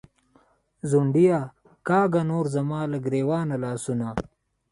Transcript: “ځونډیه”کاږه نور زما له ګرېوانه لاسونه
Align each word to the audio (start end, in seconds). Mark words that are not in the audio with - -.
“ځونډیه”کاږه 0.89 2.21
نور 2.31 2.45
زما 2.55 2.81
له 2.91 2.97
ګرېوانه 3.05 3.55
لاسونه 3.63 4.07